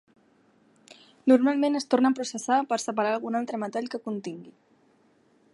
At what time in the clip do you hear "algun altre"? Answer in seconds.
3.19-3.63